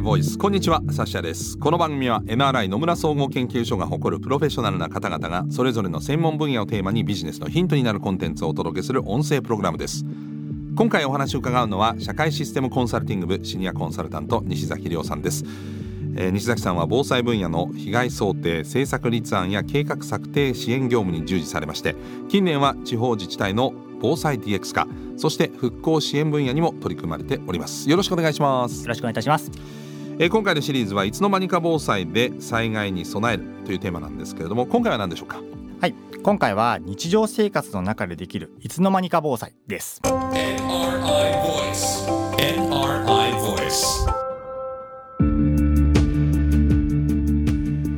[0.00, 0.38] NRI ボイス。
[0.38, 1.58] こんにちはサシャです。
[1.58, 10.04] この番組は NRI 野村総合研究所が誇るプロフェッショナルな方々がそれぞれの専門分野をテーマにビジネスのヒントになるコンテンツをお届けする音声プログラムです。
[10.74, 15.44] 今回お話を伺うのは社会システムコンサルティング部シニアコンサルタント西崎亮さんです。
[16.16, 21.94] えー西崎さんは防災分野の被害想定政策立案や計画策定支援業務に従事されまして
[22.28, 27.88] 近年は地方自治体の防災 DX 化そして復興支援分野にも取り組まれております。
[27.90, 28.82] よろしくお願いします。
[28.82, 29.89] よろしくお願いいたします。
[30.22, 35.40] えー今回のシリーズはいつの間にか防災で災害に備えるというテーマなんですけれども今回は何でしょうか？
[35.80, 39.98] はい、今回は日常生活の中でできるいつの間にか防災です。
[40.04, 40.60] NRI
[41.40, 42.06] Voice.
[42.36, 44.10] NRI Voice.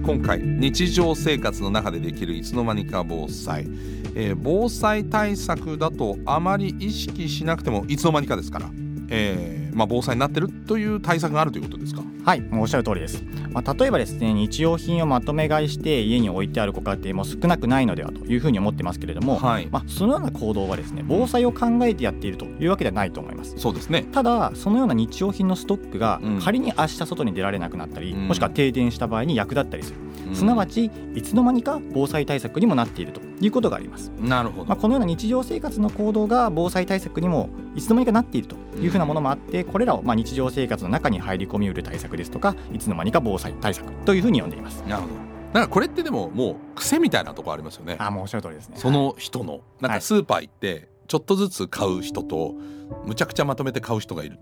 [0.04, 3.66] 今回日常生活の中でできるいつの間にか防災、
[4.14, 8.70] えー防災対策だとあまり意識しなくてもいつの間にかですから、
[9.14, 12.02] えーまあ、防災になってるという対策があるということですか？
[12.24, 13.24] はい、もうおっしゃる通りです。
[13.50, 19.68] まあ、例えばですね、日用品をまとめ買いして家に置いてあるご家庭も少なくないのではというふうに思ってますけれども、はい。
[19.70, 23.54] まあ、そのような行動はですね、防災を考えてやっているというわけではないと思います。
[23.58, 24.04] そうですね。
[24.12, 26.40] ただそのような日用品のストックがうん。
[26.40, 28.28] 仮に明日外に出られなくなったり、うん。
[28.28, 29.96] もしくは停電した場合に役立ったりする、
[30.28, 30.36] うん。
[30.36, 34.10] すなわちいつの間にか防災対策にもなっているということがあります。
[34.18, 44.82] なるほど、まあ、このような日常生活の行動が防災対策にもいつの間にかなっているというふうなものもあって、これらをまあ日常生活の中に入り込みうる対策ですとかいつの間にか防災対策というふうに呼んでいます。
[44.82, 45.14] なるほど
[45.52, 48.76] なんかこれってでももう癖みたいなとこありますよねあもうおっしゃる通りですね。
[48.78, 52.54] その人のなんはいかスーパー行ってちょっとずつ買う人と
[53.04, 54.38] むちゃくちゃまとめて買う人がいる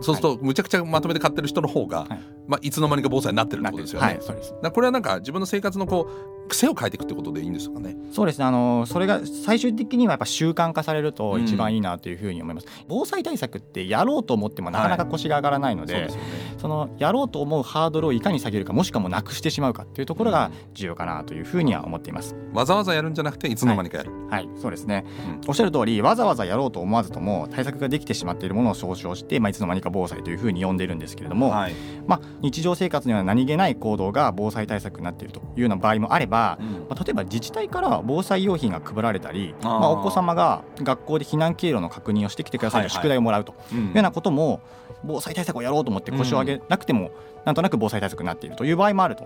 [0.00, 4.54] そうするとむちゃくちゃまとめて買ってる人の方が、はいまあ、いつの間にか防災になってるってことですよね、はい、そうです。
[4.72, 6.10] これはなんか自分の生活のこ
[6.46, 7.96] う癖を変えていくってことでいいんですかね？
[8.12, 8.44] そうですね。
[8.44, 12.66] あのそれが最終的にはやっぱ習慣化されるとうん一番いいなというふうに思います。
[12.88, 16.28] 防災対策ってやろうと思ってもなかなか腰が上がらないので、そうですよね
[16.60, 22.36] そのやろうと思うハードルをいかに下げるかもしくはもうなくしてしまうかっていうところが重要かなというふうには思っています。
[22.52, 25.06] わざわざやるんじゃなくていつの間にかやる、はい、そうですね、
[25.42, 25.48] うん。
[25.48, 31.74] おっしゃる通りわざわざやろうと思わずとも対策ができてしまっているものを総称して、まあ、いつの間にか防災というふうに呼んでいるんですけれども、はい。
[32.06, 36.66] まあ、日常生活には何気ない行動が防災対策になっているというような場合もあれば、うん。
[36.88, 42.90] まあ、例えば自治体から防災用品が配られたりまあ、お子様が学校で避難経路の確認をしてきてくださいとはいはい。
[42.90, 43.78] 宿題をもらうとうん。
[43.78, 44.60] いうようなことも
[45.04, 47.10] 防災対策をやろうと思って腰を上げなくても、
[47.44, 49.24] なんとなく防災対策になっているという場合もあると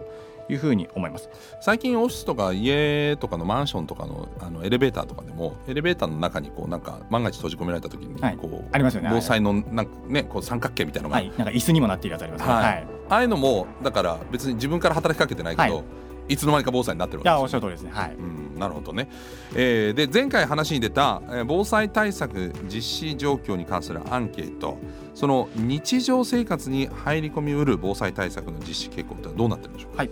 [0.48, 1.28] いうふうに思います。
[1.60, 8.36] 最近オフィスとか家とかのマンションとかのあのエレベーターとかでもエレベーターの中にこうなんか万が一閉じ込められた時にはい。
[8.36, 12.52] こう、ありますよね防災のなんかねこう三角形みたいなのが、はい、なんか椅子にもなっているやつありますね。
[12.52, 12.64] はい。
[12.64, 12.86] はい。
[13.08, 15.82] ああいうのもだから別に自分から働きかけてないけど、、は
[16.28, 17.90] いつの間にか防災になってるわけですよっしゃる通りですね。
[17.92, 18.14] はい。
[18.14, 19.08] うん、なるほどね、
[19.54, 24.78] えーで前回話に出た、えー防災対策実施状況に関するアンケート。
[25.14, 30.04] その日常生活に入り込みうる防災対策の実施傾向ってどうなってるんでしょうか？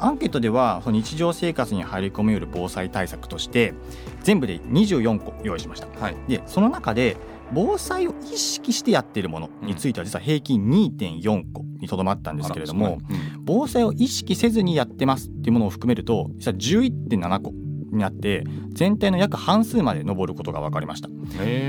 [0.00, 3.74] アンケートではその日常生活に入り込みうる防災対策として
[4.22, 5.88] 全部で24個用意しました。
[5.98, 6.16] はい。
[6.28, 7.16] でその中で
[7.52, 17.52] 防災を意識してやっているものについては実は平均2.4個にとどまったんですけれども、あら少ない防災を意識せずにやってますっていうものを含めると実は11.7個
[17.92, 21.08] になって全体の約半数まで上ることが分かりました。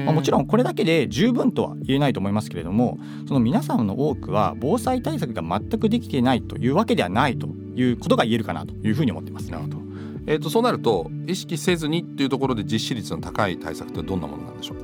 [0.06, 2.98] まあ、もちろんこれだけで十分とは言えないと思いますけれども
[3.28, 9.52] その皆さんの多くは防災対策が全くできていないというわけではないということが言えるかなというふうに思っています。
[9.52, 9.86] なるほど
[10.28, 14.78] えー、とそうなると意識せずにっていうところで実施率の高い対策ってどんなものなんでしょう？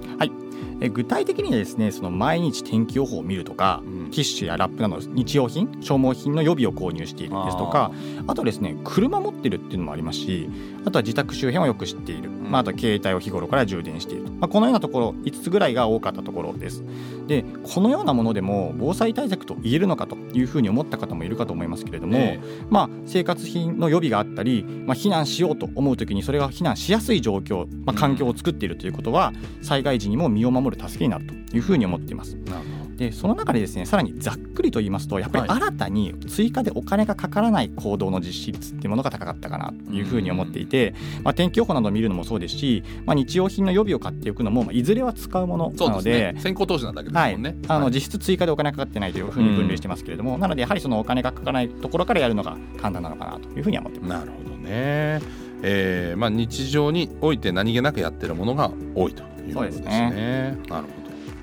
[0.81, 4.01] え具体的にはですねその毎日天気予報を見るとか、うん。
[4.11, 7.91] ティッシュやラップなど日用品消耗品の予備を購入しているですとか
[8.27, 10.49] あとですね車持ってるっていうのもありますし
[10.85, 16.83] あとは自宅周辺をよく知っている、まあ、あとは携帯を日頃から充電していると、まあ、このようなところ5つぐらいが多かったところです。
[17.27, 22.39] でこのようなものでも防災対策と言えるのかというふうに思った方もいるかと思いますけれども、え
[22.69, 29.31] まあ、生活品の予備があったり、まあ、避難しようと思うときにそれが避難しやすい状況、まあ、環境を作っているということは
[29.61, 32.35] 災害時にも身を守る助けになるというふうに思っています。
[32.35, 35.61] なるほでその中でですねさらにざっくりと言いますとやっぱりはい。
[35.61, 40.93] 新たに追加でお金がかからない行動の実施率っていうものが高かったかなというふうに思っていて、
[41.23, 46.39] まあ、天気予報などを見るのもそうですし、まあ、日用品の予備を買っておくのも、まあ、いずれは使うものなのでね。
[46.39, 47.35] 先行投資なだけですはい。
[47.67, 47.93] あのはい。
[47.93, 54.09] 実質追加でお金がかかってないというふうに分類してますけれども、なのでやはりそのお金がかからないところからやるのが簡単なのかなというふうには思ってます。
[54.09, 55.21] なるほどね、
[55.63, 60.57] えーまあ、日常において何気なくやってるものが多いということですね。
[60.65, 61.00] すなるほど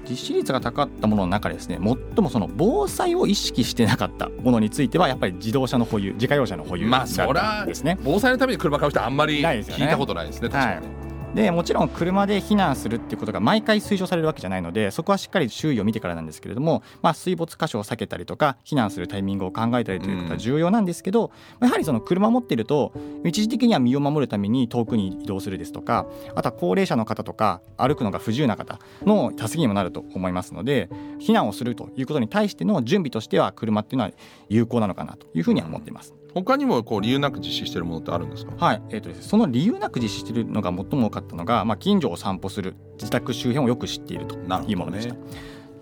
[0.09, 7.99] 実施率が高かったものの中でですね最もその防災を意識してなかったものについてはやっぱり自動車の保有自家用車の保有まあそらんですね。
[8.03, 10.87] 防災のために車買う人あんまり聞いたことないですね確かに。
[10.87, 10.98] ね、
[11.35, 21.31] でもちろん車で避難するっていうことが毎回推奨されるわけじゃないのでそこはしっかり周囲を見てからなんですけれども、まあ、水没箇所を避けたりとか避難するタイミングを考えたりということは重要なんですけど、
[21.61, 22.93] やはりその車持っていると
[23.25, 30.89] 一時的には身を守るために遠くに移動するですとかあとは高齢者の方とか歩くのが不自由な方の助けにもなると思いますので
[31.21, 34.11] 避難をするということに対しての準備としては車っていうのは
[34.49, 36.15] 有効なのかなというふうには思っています。
[36.35, 38.53] 他にもこう理由なく実施しているものってあるんですか？
[38.57, 44.37] はい、えーとですねその理由なく実施しているのが最も多かったのが、まあ、近所を散歩する自宅周辺をよく知っていると
[44.67, 45.17] いうものでした。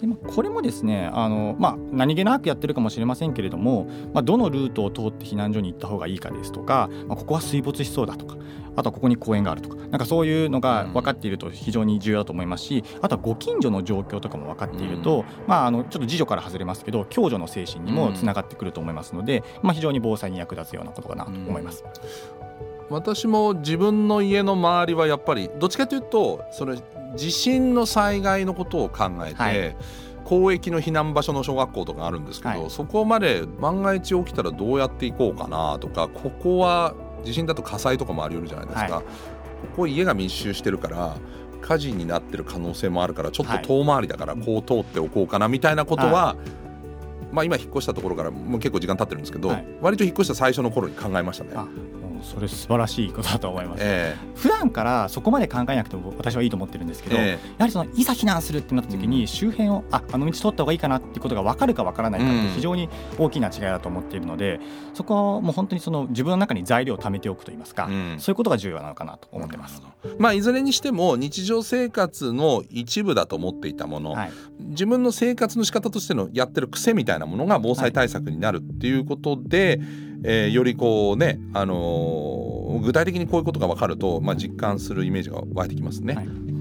[0.00, 8.37] でまあこれもですねあの、まあ、何気なくやってるかもしれませんけれども、まあ、どのルートを通って避難所に行った方がいいかですとか、まあ、ここは水没しそうだとか
[8.76, 21.84] あとはここに公園があるとかなんかそういうのが分かっていると非常に重要だと思いますしあとはご近所の状況とかも分かっていると、まあ、あのちょっと自助から外れますけど共助の精神にもつながってくると思いますので、まあ、非常に防災に役立つようなことかなと思います。
[22.88, 26.76] 私も自分の家の周りはやっぱりどっちかというとそれ
[27.16, 29.76] 地震の災害のことを考えて、はい。
[30.28, 32.70] 広域の避難場所の小学校とかあるんですけど、はい。
[32.70, 39.06] そこまで万が一起きたらどうやっていこうかなとかここは地震だと火災とかもあり得るじゃないですか、はこ
[39.76, 41.16] こ家が密集してるから
[41.60, 43.62] 火事になってる可能性もあるからちょっとはい。
[43.62, 46.36] 遠回りだからこう通っておこうかなみたいなことは、
[47.30, 49.66] まあ今引っ越したところからもう結構時間経ってるんですけど、はい。
[49.80, 51.50] 割と引っ越した最初の頃に考えましたね。
[52.22, 53.80] それ素晴らしいことだと思います。
[53.82, 57.30] え普段からそこまで考えなくても私はいいと思ってるんですけど、ええ。
[57.30, 62.48] やはりそのいざ避難するってなった時に周辺をああの道通った方がいいかなっていうことが分かるか分からないかってうん。
[62.54, 64.60] 非常に大きな違いだと思っているので
[64.94, 68.16] そこはもう本当にその自分の中に材料を貯めておくといいますか、うん。
[68.18, 69.82] そういうことが重要なのかなと思ってます。
[70.18, 74.30] まあいずれにしても日常生活の一部だと思っていたもの、はい、
[74.60, 79.80] 自分の生活の仕方としてのやってる癖みたいなものが防災対策になるっていうことで、
[80.24, 86.14] えーよりこうね、あのー具体的にこういうことが分かると、まあ、実感するイメージが湧いてきますね。
[86.14, 86.56] はいうん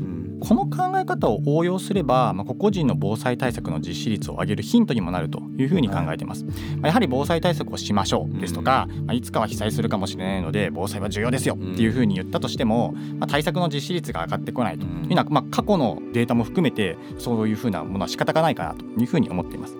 [0.48, 6.46] この考え方を応用すれば、まあ、個々人の防災対策の実施率を上げるヒントにもなるというふうに考えています。
[6.46, 6.52] ま
[6.84, 19.78] あやはり防災対策をしましょうですとか、まあ、いつかは被災するかもしれないので防災は重要ですよっていうふうに言ったとしても、まあ、対策の実施率が上がってこないというのは、まあ、過去のデータも含めてそういうふうなものは仕方がないかなというふうに思っています。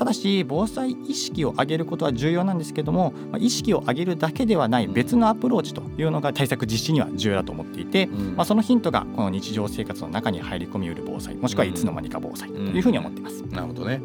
[0.00, 13.42] ただし防災意識を上げることは重要なんですけども、まあ、意識を上げるだけではない別のアプローチというのが対策実施には重要だと思っていて、うんまあ、そのヒントがこの日常生活の中に入り込みうる防災もしくはいつの間にか防災というふうに思っています。
[13.42, 14.00] なるほどね。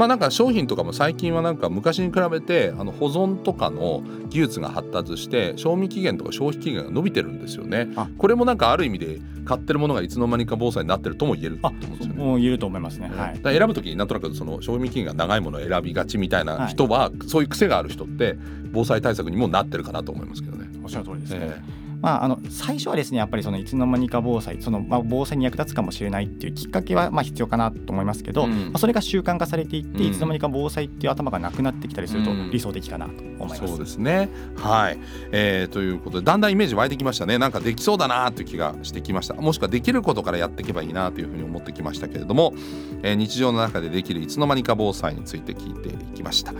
[0.00, 8.08] まあなんか商品とかも最近はなんか昔に比べてあの保存とかの技術が発達して賞味期限とか消費期限が伸びてるんですよねあ。
[8.16, 12.24] これもなんかある意味で買ってるものがいつの間にか防災になってるとも言えるとあ思うんですよね。
[12.24, 13.12] もう言えると思いますね。
[13.14, 18.38] はい選ぶときになんとなくその賞味期限が長いものを選びがちみたいな人は、そういう癖がある人って
[18.72, 20.66] 防災対策にもなってるかなと思いますけどね。
[20.82, 21.40] おっしゃる通りですね。
[21.42, 33.66] えまあ、あの最初はですねやっぱりそのいつの間にか防災その、まあ、防災に役立つかもしれないっていうきっかけはまあ必要かなと思いますけど、うんまあ、それが習慣化されていって、うんいつの間にか防災っていう頭がなくなってきたりするとうん理想的かなと思います。
[33.66, 34.28] そうですね。
[34.56, 34.98] はい、
[35.30, 37.38] えーということでだんだんイメージ湧いてきましたね。
[37.38, 39.34] なんかできそうだなという気がしてきました。
[39.34, 42.54] もしくはできることからやっていけばいいなというふうに思ってきましたけれども、
[43.02, 46.54] えー日常の中でできるいつの間にか防災について聞いていきました。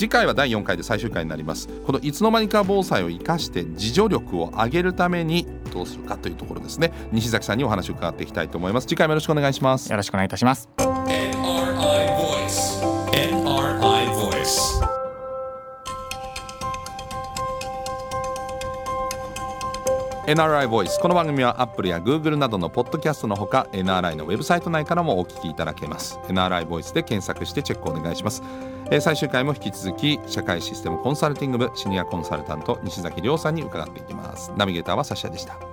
[0.00, 1.68] 次回は第4回で最終回になります。
[1.84, 6.90] このいつの間にか防災を生かして自助力を上げるためにどうするかというところですね。
[7.12, 8.86] 西崎さんにお話を伺っていきたいと思います。
[8.86, 9.90] 次回もよろしくお願いします。
[9.90, 10.70] よろしくお願いいたします。
[10.78, 10.96] NRI
[12.16, 12.80] Voice.
[13.12, 14.80] NRI Voice.
[20.26, 28.42] NRI Voice この番組は Apple や Google などのポッドキャストのほか NRI のウェブサイト内からもお聞きいただけます NRI Voice で検索してチェックお願いします、
[28.92, 34.52] えー最終回も引き続き社会システムコンサルティング部シニアコンサルタント西崎亮さんに伺っていきます。
[34.56, 35.69] ナビゲーターはサシャでした。